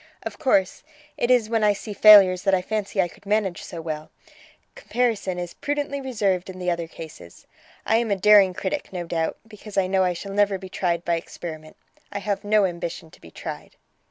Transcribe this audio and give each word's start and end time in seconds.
Of 0.23 0.39
course, 0.39 0.81
it 1.15 1.29
is 1.29 1.47
when 1.47 1.63
I 1.63 1.73
see 1.73 1.93
failures 1.93 2.41
that 2.41 2.55
I 2.55 2.63
fancy 2.63 2.99
I 2.99 3.07
could 3.07 3.27
manage 3.27 3.61
so 3.61 3.83
well: 3.83 4.09
comparison 4.73 5.37
is 5.37 5.53
prudently 5.53 6.01
reserved 6.01 6.49
in 6.49 6.57
the 6.57 6.71
other 6.71 6.87
cases. 6.87 7.45
I 7.85 7.97
am 7.97 8.09
a 8.09 8.15
daring 8.15 8.55
critic, 8.55 8.91
no 8.91 9.03
doubt, 9.05 9.37
because 9.47 9.77
I 9.77 9.85
know 9.85 10.03
I 10.03 10.13
shall 10.13 10.33
never 10.33 10.57
be 10.57 10.69
tried 10.69 11.05
by 11.05 11.17
experiment. 11.17 11.77
I 12.11 12.17
have 12.17 12.43
no 12.43 12.65
ambition 12.65 13.11
to 13.11 13.21
be 13.21 13.29
tried." 13.29 13.75